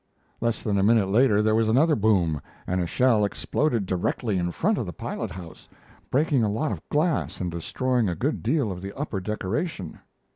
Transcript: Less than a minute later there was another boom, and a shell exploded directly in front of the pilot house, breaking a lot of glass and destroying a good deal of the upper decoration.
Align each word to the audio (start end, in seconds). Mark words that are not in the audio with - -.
Less 0.39 0.63
than 0.63 0.79
a 0.79 0.83
minute 0.83 1.09
later 1.09 1.43
there 1.43 1.53
was 1.53 1.69
another 1.69 1.95
boom, 1.95 2.41
and 2.65 2.81
a 2.81 2.87
shell 2.87 3.23
exploded 3.23 3.85
directly 3.85 4.39
in 4.39 4.49
front 4.51 4.79
of 4.79 4.87
the 4.87 4.93
pilot 4.93 5.29
house, 5.29 5.69
breaking 6.09 6.43
a 6.43 6.49
lot 6.49 6.71
of 6.71 6.81
glass 6.89 7.39
and 7.39 7.51
destroying 7.51 8.09
a 8.09 8.15
good 8.15 8.41
deal 8.41 8.71
of 8.71 8.81
the 8.81 8.97
upper 8.97 9.19
decoration. 9.19 9.99